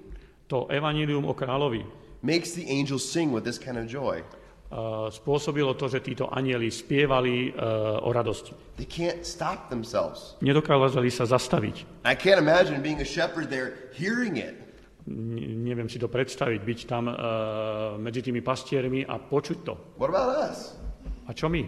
[0.49, 1.85] To evanílium o kráľovi
[2.25, 4.23] makes the angels sing with this kind of joy.
[4.71, 8.53] uh, spôsobilo to, že títo anieli spievali uh, o radosti.
[8.77, 10.37] They can't stop themselves.
[10.45, 12.05] Nedokázali sa zastaviť.
[12.05, 14.55] I can't imagine being a shepherd there hearing it.
[15.09, 17.17] N- neviem si to predstaviť, byť tam uh,
[17.97, 19.75] medzi tými pastiermi a počuť to.
[19.97, 20.77] What about us?
[21.29, 21.65] A čo my?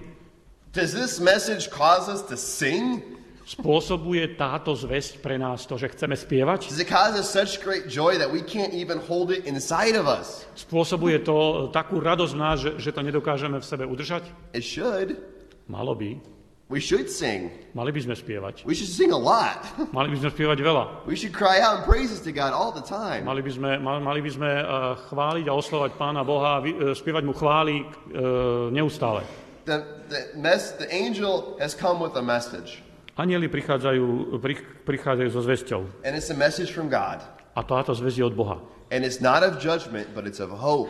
[0.73, 3.03] Does this message cause us to sing?
[3.43, 6.71] Spôsobuje táto zväzť pre nás to, že chceme spievať?
[6.71, 10.07] Does it cause us such great joy that we can't even hold it inside of
[10.07, 10.47] us?
[10.55, 14.31] Spôsobuje to takú radosť v nás, že, že to nedokážeme v sebe udržať?
[14.55, 15.19] It should.
[15.67, 16.23] Malo by.
[16.71, 17.51] We should sing.
[17.75, 18.63] Mali by sme spievať.
[18.63, 19.67] We should sing a lot.
[19.99, 21.03] Mali by sme spievať veľa.
[21.03, 23.27] we should cry out praises to God all the time.
[23.27, 27.27] Mali by sme, mal- mali by sme uh, chváliť a oslovať Pána Boha uh, spievať
[27.27, 29.27] mu chvály uh, neustále.
[29.65, 32.81] The, the, mess, the angel has come with a message,
[33.21, 35.81] Anieli prichádzajú, prich, prichádzajú so zväzťou.
[36.09, 37.21] and it's a message from God.
[37.53, 38.57] A táto zväzť je od Boha.
[38.91, 40.89] And it's not of judgment, but it's of hope,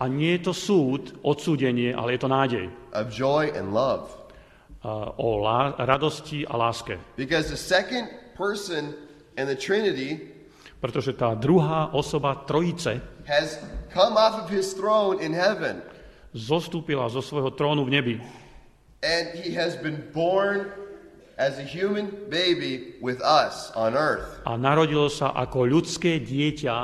[0.00, 2.64] A nie je to súd, odsúdenie, ale je to nádej.
[2.96, 4.10] of joy and love.
[4.80, 6.96] Uh, o lá- radosti a láske.
[7.20, 8.96] Because the second person
[9.36, 10.32] in the Trinity
[10.80, 12.96] Pretože tá druhá osoba Trojice
[13.28, 13.60] has
[13.92, 15.84] come off of his throne in heaven,
[16.32, 18.14] zostúpila zo svojho trónu v nebi
[19.00, 20.68] and he has been born
[21.40, 24.44] as a human baby with us on earth.
[24.44, 26.76] a narodilo sa ako ľudské dieťa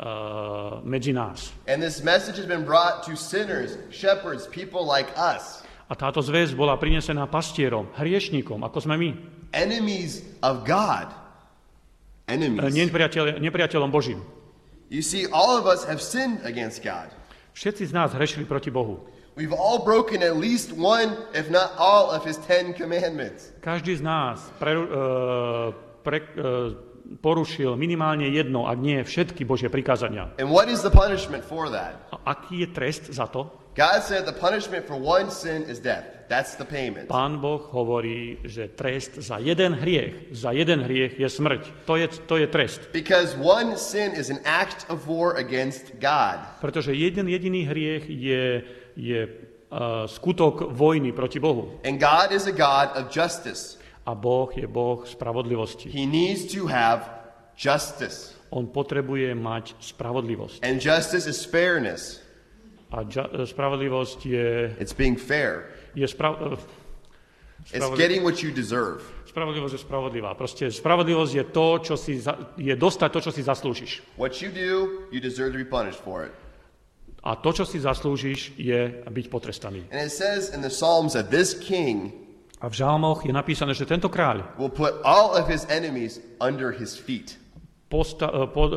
[0.00, 1.52] uh, medzi nás.
[1.68, 5.60] And this message has been brought to sinners, shepherds, people like us.
[5.90, 9.10] A táto zväzť bola prinesená pastierom, hriešnikom, ako sme my.
[9.52, 11.12] enemies of God.
[12.24, 12.72] E, Enemies.
[12.72, 14.22] Nepriateľ, nepriateľom Božím.
[14.88, 17.10] You see, all of us have sinned against God.
[17.52, 19.00] Všetci z nás hrešili proti Bohu.
[19.38, 23.54] We've all broken at least one, if not all, of His Ten Commandments.
[23.62, 25.70] Každý z nás pre, uh,
[26.02, 26.74] pre, uh,
[27.18, 30.30] porušil minimálne jedno, ak nie všetky Božie prikázania.
[30.38, 32.10] And what is the punishment for that?
[32.14, 33.50] A aký je trest za to?
[33.76, 36.04] God said the punishment for one sin is death.
[36.30, 37.10] That's the payment.
[37.10, 41.86] Pán Boh hovorí, že trest za jeden hriech, za jeden hriech je smrť.
[41.90, 42.94] To je, to je trest.
[42.94, 46.38] Because one sin is an act of war against God.
[46.62, 48.62] Pretože jeden jediný hriech je,
[48.94, 51.82] je uh, skutok vojny proti Bohu.
[51.82, 53.74] And God is a God of justice.
[54.06, 55.90] A Boh je Boh spravodlivosti.
[55.90, 57.10] He needs to have
[57.58, 58.38] justice.
[58.54, 60.62] On potrebuje mať spravodlivosť.
[60.62, 62.22] And justice is fairness.
[62.90, 64.48] A ža- spravodlivosť je,
[64.82, 65.70] It's being fair.
[65.94, 66.58] je sprav- uh,
[67.70, 69.04] It's getting what you deserve.
[69.28, 70.34] Spravodlivosť je spravodlivá.
[70.34, 74.02] Proste spravodlivosť je to, čo si za, je dostať to, čo si zaslúžiš.
[74.18, 76.32] What you do, you deserve to be punished for it.
[77.20, 79.84] A to, čo si zaslúžiš, je byť potrestaný.
[79.92, 82.16] And it says in the Psalms that this king
[82.60, 86.72] A v žalmoch je napísané, že tento kráľ will put all of his enemies under
[86.72, 87.36] his feet.
[87.92, 88.74] posta- e, po, e,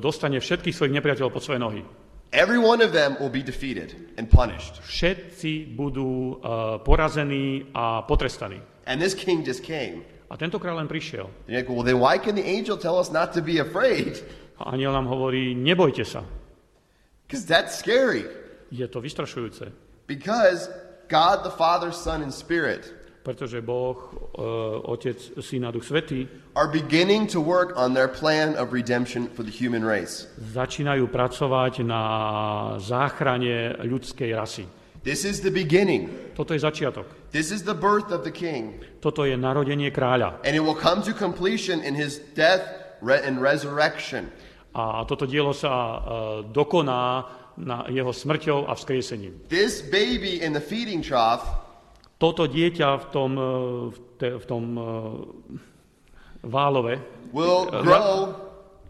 [0.00, 1.84] dostane všetkých svojich nepriateľov pod svoje nohy.
[2.32, 4.82] Every one of them will be defeated and punished.
[4.82, 8.60] Všetci budú e, porazení a potrestaní.
[8.86, 10.02] And this king just came.
[10.30, 11.30] A tento kráľ len prišiel.
[11.46, 14.18] And like, well, then why can the angel tell us not to be afraid?
[14.58, 16.26] A aniel nám hovorí, nebojte sa.
[17.26, 18.26] Because that's scary.
[18.70, 19.70] Je to vystrašujúce,
[20.06, 20.70] Because
[21.08, 22.90] God the Father, Son, and Spirit
[23.26, 23.98] pretože Boh,
[24.38, 24.46] e,
[24.86, 29.42] Otec, Syn a Duch Svetý are beginning to work on their plan of redemption for
[29.42, 30.30] the human race.
[30.38, 32.02] začínajú pracovať na
[32.78, 34.70] záchrane ľudskej rasy.
[35.02, 36.34] This is the beginning.
[36.38, 37.06] Toto je začiatok.
[37.34, 38.78] This is the birth of the king.
[39.02, 40.46] Toto je narodenie kráľa.
[40.46, 42.62] And it will come to completion in his death
[43.02, 44.30] and resurrection.
[44.70, 45.98] A toto dielo sa e,
[46.54, 47.02] dokoná
[47.58, 49.48] na jeho smrťou a vzkriesením.
[49.50, 51.65] This baby in the feeding trough
[52.16, 53.50] Toto dieťa v tom, e,
[53.92, 54.82] v te, v tom e,
[56.48, 56.94] válove
[57.32, 58.12] will Uh, grow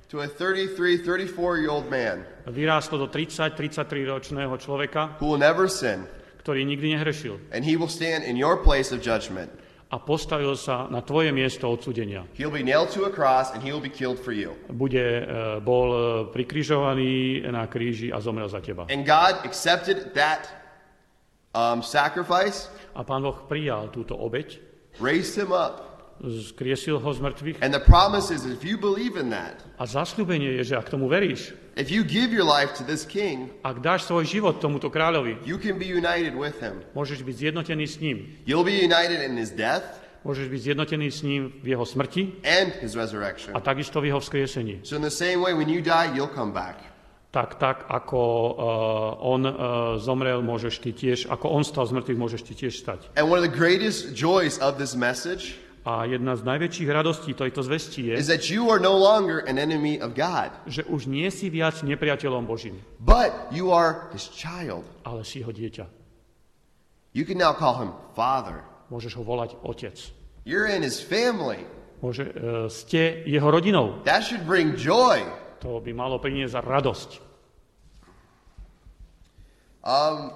[0.07, 5.67] to a 33, 34 year old man vyrástlo do 30-33 ročného človeka, who will never
[5.67, 6.07] sin.
[6.47, 7.43] ktorý nikdy nehrešil.
[7.51, 9.51] And he will stand in your place of judgment.
[9.91, 12.27] A postavil sa na tvoje miesto odsudenia.
[12.39, 14.55] He'll be nailed to a cross and he will be killed for you.
[14.71, 18.87] Bude, e, bol e, prikrižovaný na kríži a zomrel za teba.
[18.91, 20.47] And God accepted that
[21.57, 24.61] um, sacrifice, A pán Boh prijal túto obeď,
[25.01, 25.81] raised him up.
[26.17, 30.57] skriesil ho z mŕtvych And the promise is if you believe in that, a zasľúbenie
[30.61, 34.09] je, že ak tomu veríš, if you give your life to this king, ak dáš
[34.09, 36.81] svoj život tomuto kráľovi, you can be united with him.
[36.97, 38.17] môžeš byť zjednotený s ním.
[38.49, 39.85] You'll be united in his death
[40.27, 43.53] Môžeš byť zjednotený s ním v jeho smrti and his resurrection.
[43.55, 44.83] a takisto v jeho vzkriesení.
[44.83, 46.81] So, in the same way, when you die, you'll come back.
[47.37, 48.57] Tak, tak, ako uh,
[49.21, 49.53] on uh,
[50.01, 53.13] zomrel, môžeš ty tiež, ako on stal z mŕtvych, môžeš ty tiež stať.
[53.13, 57.63] And one of the greatest joys of this message A jedna z najväčších radostí tejto
[57.63, 61.31] zvesti je, is that you are no longer an enemy of God, že už nie
[61.31, 64.83] si viac nepriateľom Božím, but you are his child.
[65.07, 65.87] ale si jeho dieťa.
[67.15, 68.65] You can now call him Father.
[68.91, 69.95] Môžeš ho volať otec.
[70.49, 71.63] You're in his family.
[72.01, 74.03] Môže, uh, ste jeho rodinou.
[74.09, 75.21] That should bring joy.
[75.63, 77.26] To by malo priniesť radosť.
[79.87, 80.35] Um,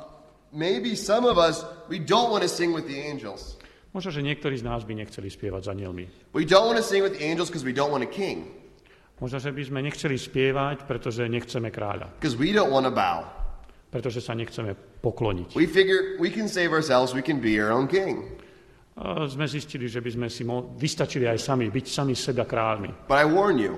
[0.54, 3.58] maybe some of us, we don't want to sing with the angels.
[3.90, 6.06] Možno, že niektorí z nás by nechceli spievať za anielmi.
[6.30, 8.46] We don't want to sing with the angels because we don't want a king,
[9.18, 12.14] Možno, že by sme nechceli spievať, pretože nechceme kráľa.
[12.22, 13.26] because we don't want to bow.
[13.90, 15.58] Pretože sa nechceme pokloniť.
[15.58, 18.38] We figure we can save ourselves, we can be our own king.
[18.94, 23.10] A sme zistili, že by sme si mo- vystačili aj sami, byť sami seba kráľmi.
[23.10, 23.74] But I warn you,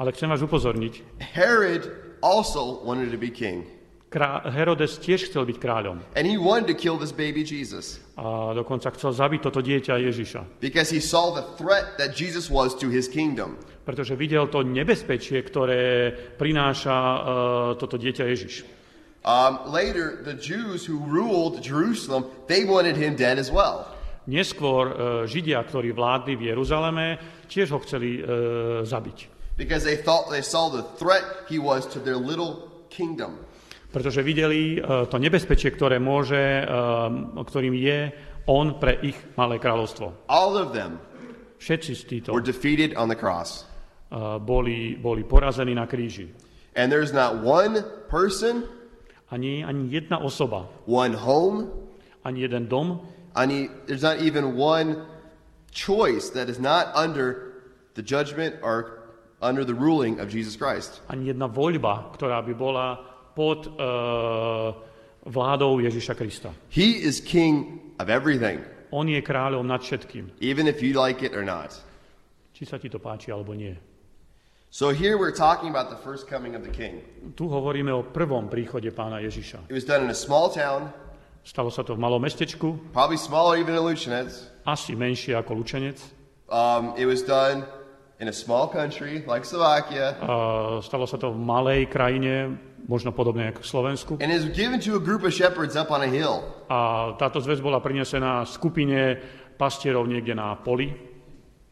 [0.00, 1.84] Ale chcem vás upozorniť, Herod
[2.24, 3.68] also wanted to be king.
[4.10, 6.02] Krá- Herodes tiež chcel byť kráľom.
[6.18, 10.60] And he wanted to kill this baby Jesus A dokonca chcel zabiť toto dieťa Ježiša.
[10.60, 13.54] because he saw the threat that Jesus was to his kingdom.
[13.86, 17.22] Pretože videl to nebezpečie, ktoré prináša uh,
[17.78, 18.54] toto dieťa Ježiš.
[19.20, 23.84] Um, later, the Jews who ruled Jerusalem, they wanted him dead as well.
[24.28, 24.94] Neskôr uh,
[25.24, 27.18] Židia, ktorí vládli v Jeruzaleme,
[27.48, 28.24] tiež ho chceli uh,
[28.84, 29.40] zabiť.
[29.60, 31.20] because they thought they saw the threat
[31.52, 33.36] he was to their little kingdom.
[33.90, 37.10] Pretože videli uh, to nebezpečie, ktoré môže, uh,
[37.42, 38.14] ktorým je
[38.46, 40.30] on pre ich malé kráľovstvo.
[40.30, 41.02] All of them
[41.60, 43.68] Všetci z týchto were defeated on the cross.
[44.10, 46.30] uh, boli, boli porazení na kríži.
[46.78, 48.64] And there's not one person,
[49.30, 51.70] Ani, ani jedna osoba, one home,
[52.24, 52.98] ani jeden dom,
[53.34, 55.06] Ani, there's not even one
[55.70, 57.54] choice that is not under
[57.94, 59.06] the judgment or
[59.38, 60.98] under the ruling of Jesus Christ.
[61.06, 62.86] ani jedna voľba, ktorá by bola
[63.34, 64.72] pod uh,
[65.24, 66.50] vládou Ježiša Krista.
[66.68, 71.30] He is king of everything, On je kráľom nad všetkým, even if you like it
[71.36, 71.70] or not.
[72.56, 73.72] či sa ti to páči alebo nie.
[74.70, 77.02] So here we're talking about the first coming of the king.
[77.34, 79.66] Tu hovoríme o prvom príchode pána Ježiša.
[79.66, 80.90] It was done in a small town,
[81.40, 84.52] Stalo sa to v malom mestečku, probably smaller even than Luchenetz.
[84.68, 85.96] asi menšie ako Lučenec.
[86.52, 87.64] Um, it was done
[88.20, 93.50] in a small country like Slovakia, A stalo sa to v malej krajine, možno podobne
[93.50, 94.12] ako v Slovensku.
[94.20, 96.44] and is given to a group of shepherds up on a hill.
[96.70, 99.18] A táto zväz bola prinesená skupine
[99.58, 100.92] pastierov niekde na poli.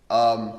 [0.09, 0.57] Um,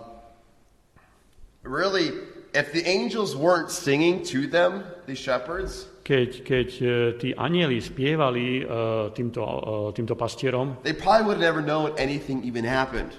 [1.66, 2.14] really,
[2.54, 6.86] if the angels weren't singing to them, these shepherds, Keď, keď e,
[7.22, 12.42] tí anieli spievali e, týmto, e, týmto pastierom, they probably would have never known anything
[12.42, 13.14] even happened.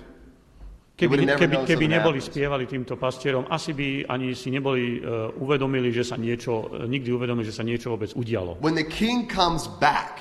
[1.01, 6.05] Keby, keby, keby neboli spievali týmto pastierom, asi by ani si neboli e, uvedomili, že
[6.05, 8.61] sa niečo, e, nikdy uvedomili, že sa niečo vôbec udialo.
[8.61, 10.21] When the king comes back,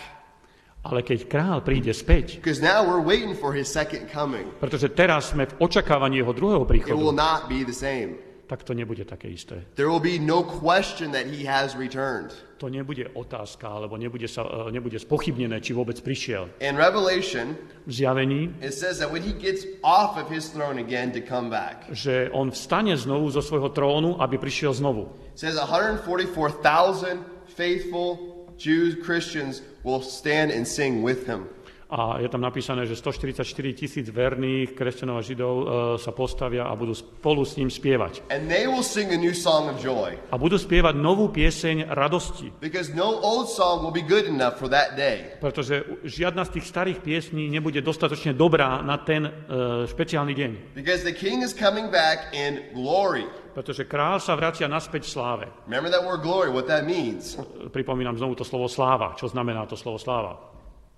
[0.80, 3.04] Ale keď král príde späť, now we're
[3.36, 3.68] for his
[4.08, 8.29] coming, pretože teraz sme v očakávaní jeho druhého it will príchodu, not be the same.
[8.50, 9.62] Tak to nebude také isté.
[9.78, 12.34] There will be no question that he has returned.
[12.58, 16.50] To nebude otázka, alebo nebude, sa, e, nebude spochybnené, či vôbec prišiel.
[16.58, 17.54] In Revelation,
[17.86, 21.54] V zjavení, it says that when he gets off of his throne again to come
[21.54, 25.14] back, že on vstane znovu zo svojho trónu, aby prišiel znovu.
[25.30, 27.22] it says 144,000
[27.54, 28.18] faithful
[28.60, 31.48] Jews, Christians will stand and sing with him.
[31.90, 33.42] A je tam napísané, že 144
[33.74, 35.64] tisíc verných kresťanov a židov e,
[35.98, 38.30] sa postavia a budú spolu s ním spievať.
[38.30, 40.14] And they will sing a new song of joy.
[40.30, 44.70] A budú spievať novú pieseň radosti, Because no old song will be good enough for
[44.70, 45.34] that day.
[45.42, 49.32] pretože žiadna z tých starých piesní nebude dostatočne dobrá na ten e,
[49.90, 50.52] špeciálny deň.
[50.78, 53.26] Because the king is coming back in glory.
[53.58, 55.46] Pretože král sa vracia naspäť v sláve.
[55.66, 57.34] Remember that word glory, what that means.
[57.74, 59.18] Pripomínam znovu to slovo sláva.
[59.18, 60.38] Čo znamená to slovo sláva?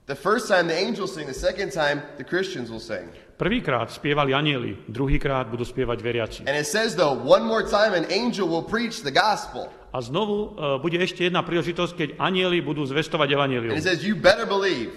[0.10, 3.06] The first time the angels sing, the second time the Christians will sing.
[3.38, 6.40] Prvýkrát spievali anieli, druhýkrát budú spievať veriaci.
[6.46, 9.70] And it says, though, one more time an angel will preach the gospel.
[9.94, 13.74] A znovu e, bude ešte jedna príležitosť, keď anieli budú zvestovať And evanelium.
[13.78, 14.94] it says, you better believe,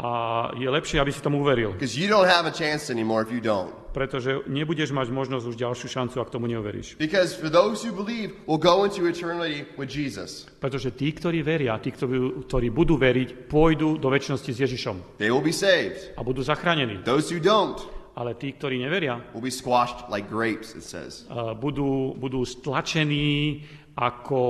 [0.00, 0.10] A
[0.56, 1.76] je lepšie, aby si tomu uveril.
[1.76, 3.68] because you don't have a chance anymore if you don't.
[3.92, 6.96] Pretože nebudeš mať možnosť už ďalšiu šancu, ak tomu neuveríš.
[6.96, 10.48] Because for those who believe will go into eternity with Jesus.
[10.56, 15.28] Pretože tí, ktorí veria, tí, ktorí, ktorí budú veriť, pôjdu do väčšnosti s Ježišom They
[15.28, 16.16] will be saved.
[16.16, 17.04] a budú zachránení.
[17.04, 17.76] Those who don't
[18.16, 21.28] Ale tí, ktorí neveria, will be squashed like grapes, it says.
[21.28, 23.60] a budú, budú stlačení
[23.98, 24.40] ako,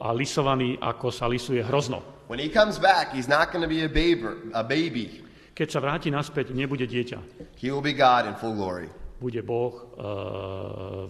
[0.00, 2.19] a lisovaní, ako sa lisuje hrozno.
[2.30, 5.26] When he comes back, he's not going to be a baby, a baby.
[5.58, 7.18] Keď sa vráti naspäť, nebude dieťa.
[7.58, 8.86] He will be God in full glory.
[9.18, 10.06] Bude Boh e,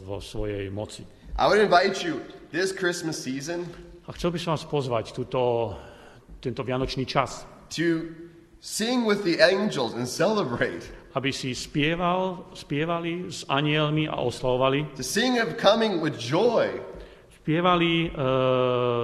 [0.00, 1.04] vo svojej moci.
[1.36, 3.68] I would invite you this Christmas season
[4.08, 5.76] A chcel by som vás pozvať túto,
[6.40, 8.16] tento vianočný čas, to
[8.64, 10.88] sing with the angels and celebrate.
[11.12, 16.80] aby si spieval, spievali s anielmi a oslavovali, To sing of coming with joy
[17.44, 18.10] spievali e,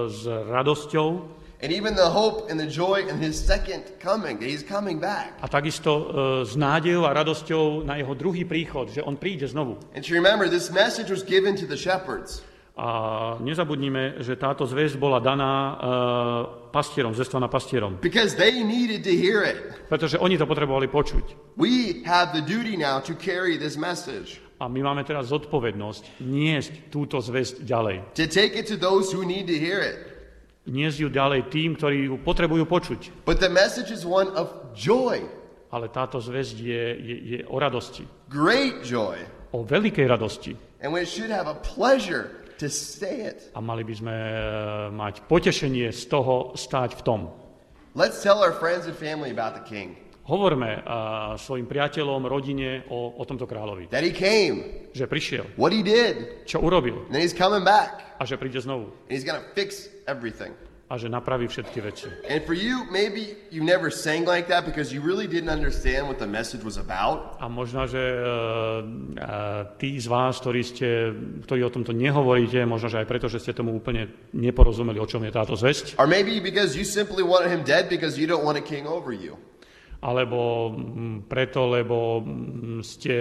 [0.08, 4.62] s radosťou and even the hope and the joy in his second coming, that he's
[4.62, 5.34] coming back.
[5.42, 6.04] a takisto e,
[6.46, 9.82] s nádejou a radosťou na jeho druhý príchod, že on príde znovu.
[9.98, 12.46] And to remember, this message was given to the shepherds.
[12.76, 15.74] A nezabudnime, že táto zväzť bola daná e,
[16.70, 19.58] pastierom, zvestva pastierom, Because they needed to hear it.
[19.90, 21.56] pretože oni to potrebovali počuť.
[21.58, 26.88] We have the duty now to carry this message, A my máme teraz zodpovednosť niesť
[26.92, 27.96] túto zväzť ďalej.
[28.16, 30.15] to take it to those who need to hear it.
[30.66, 33.22] Niesť ju ďalej tým, ktorí ju potrebujú počuť.
[33.22, 35.22] But the message is one of joy,
[35.70, 38.02] Ale táto zväzť je, je, je o radosti.
[38.30, 39.18] great joy,
[39.54, 40.54] O veľkej radosti.
[40.82, 43.50] and we should have a pleasure to say it.
[43.54, 44.38] A mali by sme e,
[44.90, 47.20] mať potešenie z toho stáť v tom.
[47.94, 49.94] Let's tell our friends and family about the King,
[50.26, 50.98] Hovorme a,
[51.38, 53.86] svojim priateľom, rodine o, o tomto kráľovi.
[53.94, 58.18] that he came, Že prišiel, what he did, čo urobil and then he's coming back,
[58.18, 58.90] a že príde znovu.
[59.06, 60.50] and he's to fix everything.
[60.86, 62.06] A že napraví všetky veci.
[62.30, 66.22] And for you, maybe you never sang like that because you really didn't understand what
[66.22, 67.34] the message was about.
[67.42, 68.22] A možno, že e,
[69.18, 69.38] e,
[69.82, 71.10] tí z vás, ktorí, ste,
[71.42, 75.26] ktorí o tomto nehovoríte, možno, že aj preto, že ste tomu úplne neporozumeli, o čom
[75.26, 78.54] je táto zväzť, Or maybe because you simply wanted him dead because you don't want
[78.54, 79.34] a king over you.
[80.02, 83.14] Alebo mm, preto, lebo mm, ste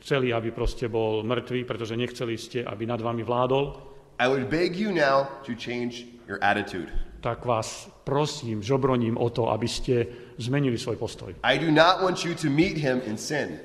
[0.00, 3.64] chceli, aby proste bol mŕtvý, pretože nechceli ste, aby nad vami vládol,
[4.16, 6.88] I would beg you now to change your attitude.
[7.20, 10.06] tak vás prosím, žobroním o to, aby ste
[10.38, 11.34] zmenili svoj postoj.
[11.42, 13.58] I do not want you to meet him in sin.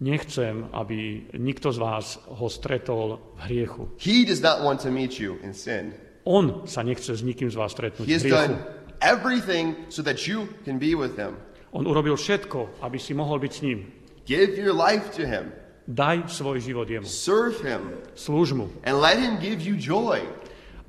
[0.00, 3.82] Nechcem, aby nikto z vás ho stretol v hriechu.
[3.98, 5.94] He does not want to meet you in sin.
[6.24, 8.36] On sa nechce s nikým z vás stretnúť He v has hriechu.
[8.36, 8.54] done
[9.00, 11.36] everything so that you can be with him.
[11.74, 13.78] On urobil všetko, aby si mohol byť s ním.
[14.24, 15.50] Give your life to him.
[15.84, 17.04] Daj svoj život jemu.
[17.04, 17.98] Serve him.
[18.16, 20.22] Slúž mu And let him give you joy.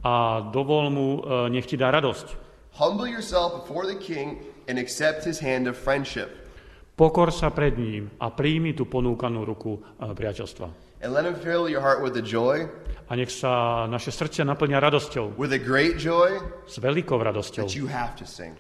[0.06, 2.38] a dovol mu, e, nech ti dá radosť.
[2.78, 6.30] Humble yourself before the king and accept his hand of friendship.
[6.96, 10.70] Pokor sa pred ním a príjmi tú ponúkanú ruku e, priateľstva.
[11.04, 12.70] And let him fill your heart with a joy,
[13.06, 17.78] A nech sa naše srdcia naplňa radosťou, with a great joy s veľkou radosťou, that
[17.78, 18.58] you have to sing.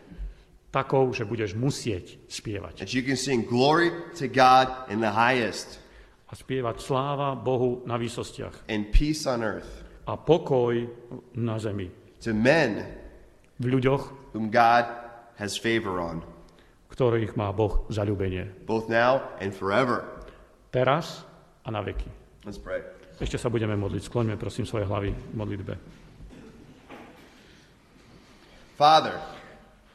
[0.75, 2.83] Takou, že budeš musieť spievať.
[2.83, 5.79] That you can sing glory to God in the highest
[6.25, 10.75] A spievať sláva Bohu na výsostiach and peace on earth a pokoj
[11.39, 11.87] na zemi.
[12.19, 12.83] to men
[13.55, 14.83] V ľuďoch, whom God
[15.39, 16.19] has favor on,
[16.91, 18.67] ktorých má Boh zaľúbenie.
[18.67, 20.03] both now and forever.
[20.75, 21.23] Teraz
[21.63, 22.11] a na veky.
[22.43, 22.83] Let's pray.
[23.15, 24.11] Ešte sa budeme modliť.
[24.11, 25.73] Skloňme prosím svoje hlavy v modlitbe.
[28.75, 29.15] Father,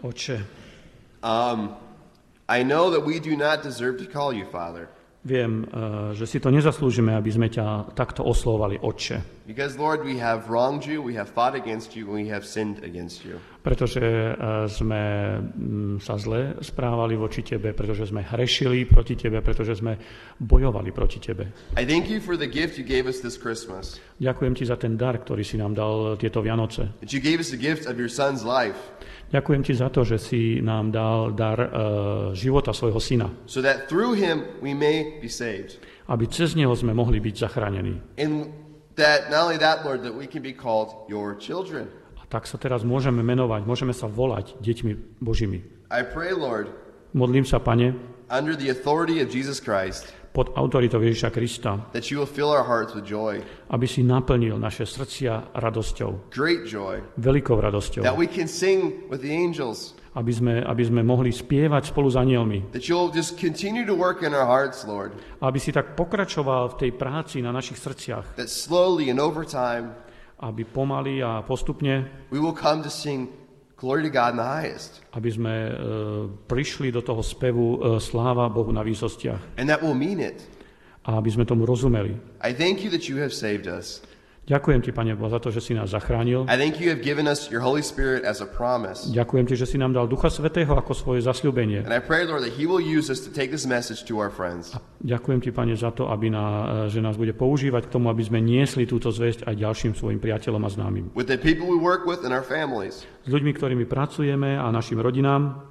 [0.00, 0.40] Oče,
[1.22, 1.76] um,
[2.48, 4.88] I know that we do not deserve to call you Father.
[5.20, 9.39] viem, eh, že si to nezaslúžime, aby sme ťa takto oslovali Oče.
[9.50, 13.26] Because, Lord, we have wronged you, we have fought against you, we have sinned against
[13.26, 13.42] you.
[13.66, 14.38] Pretože eh,
[14.70, 15.02] sme
[15.42, 19.98] mm, sa zle správali voči Tebe, pretože sme hrešili proti Tebe, pretože sme
[20.38, 21.50] bojovali proti Tebe.
[21.74, 24.94] I thank you for the gift you gave us this Christmas, Ďakujem Ti za ten
[24.94, 26.94] dar, ktorý si nám dal tieto Vianoce.
[27.02, 28.78] that you gave us the gift of your Son's life,
[29.34, 31.68] Ďakujem Ti za to, že si nám dal dar eh,
[32.38, 35.82] života svojho syna, so that through him we may be saved.
[36.06, 37.98] aby cez neho sme mohli byť zachránení.
[38.14, 41.90] And that, not only that, Lord, that we can be called your children.
[42.18, 45.62] A tak sa teraz môžeme menovať, môžeme sa volať deťmi Božími.
[45.90, 46.70] I pray, Lord,
[47.10, 47.98] Modlím sa, Pane,
[48.30, 52.62] under the authority of Jesus Christ, pod autoritou Ježiša Krista, that you will fill our
[52.62, 58.30] hearts with joy, aby si naplnil naše srdcia radosťou, great joy, veľkou radosťou, that we
[58.30, 62.86] can sing with the angels, aby sme, aby sme mohli spievať spolu s anielmi, that
[62.86, 66.90] you'll just continue to work in our hearts, Lord, aby si tak pokračoval v tej
[66.94, 69.94] práci na našich srdciach, that slowly and over time
[70.40, 73.28] aby pomaly a postupne, we will come to sing
[73.80, 75.72] glory to God in the highest, aby sme e,
[76.44, 80.44] prišli do toho spevu e, sláva Bohu na výsostiach and that we'll mean it.
[81.08, 82.12] a aby sme tomu rozumeli.
[82.44, 84.04] I thank you that you have saved us.
[84.40, 86.42] Ďakujem Ti, Pane Boh, za to, že si nás zachránil.
[86.50, 89.06] I thank you have given us your Holy Spirit as a promise.
[89.06, 91.86] Ďakujem Ti, že si nám dal Ducha Svetého ako svoje zasľúbenie.
[91.86, 94.32] And I pray, Lord, that He will use us to take this message to our
[94.32, 94.74] friends.
[95.06, 96.44] Ďakujem Ti, Pane, za to, aby na,
[96.90, 100.62] že nás bude používať k tomu, aby sme niesli túto zväzť aj ďalším svojim priateľom
[100.66, 101.04] a známym.
[101.14, 104.98] With the people we work with and our families, S ľuďmi, ktorými pracujeme a našim
[104.98, 105.62] rodinám,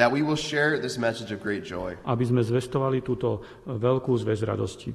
[0.00, 2.00] that we will share this message of great joy.
[2.08, 4.90] aby sme zvestovali túto veľkú zväzť radosti.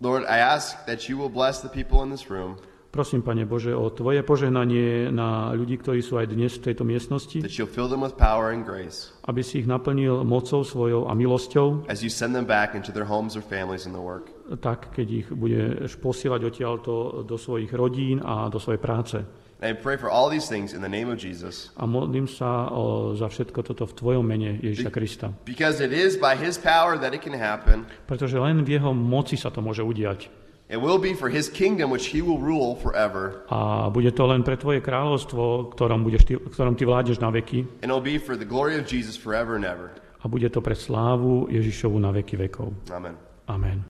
[0.00, 2.60] Lord, I ask that you will bless the people in this room,
[2.96, 7.44] Prosím, Pane Bože, o Tvoje požehnanie na ľudí, ktorí sú aj dnes v tejto miestnosti,
[7.44, 11.12] that you'll fill them with power and grace aby si ich naplnil mocou svojou a
[11.12, 14.32] milosťou, as you send them back into their homes or families in the work.
[14.64, 19.20] tak, keď ich budeš posielať odtiaľto do svojich rodín a do svojej práce.
[19.56, 22.68] And I pray for all these things in the name of Jesus, A modlím sa
[22.68, 25.32] o, za všetko toto v Tvojom mene Ježiša Krista.
[25.48, 27.88] because it is by His power that it can happen.
[28.04, 30.28] Pretože len v Jeho moci sa to môže udiať.
[30.68, 34.44] It will be for His kingdom, which He will rule forever, A bude to len
[34.44, 37.64] pre Tvoje kráľovstvo, ktorom, budeš ty, ktorom Ty vládeš na veky.
[37.80, 39.88] and it'll be for the glory of Jesus forever and ever.
[40.20, 42.76] A bude to pre slávu Ježišovu na veky vekov.
[42.92, 43.16] Amen.
[43.48, 43.88] Amen.